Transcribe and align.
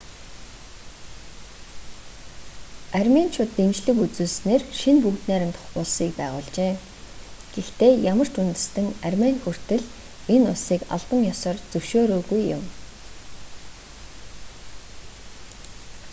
арменичууд 2.99 3.51
дэмжлэг 3.59 3.97
үзүүлснээр 4.05 4.63
шинэ 4.79 4.99
бүгд 5.05 5.21
найрамдах 5.29 5.65
улсыг 5.81 6.11
байгуулжээ 6.21 6.71
гэхдээ 7.53 7.91
ямар 8.13 8.27
ч 8.33 8.35
үндэстэн 8.41 8.87
армени 9.07 9.39
хүртэл 9.43 9.83
энэ 10.33 10.45
улсыг 10.53 10.81
албан 10.95 11.19
ёсоор 11.33 11.57
зөвшөөрөөгүй 11.71 12.41
юм 12.57 12.63